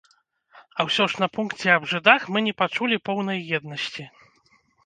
[0.77, 4.03] А ўсё ж на пункце аб жыдах мы не пачулі поўнай еднасці.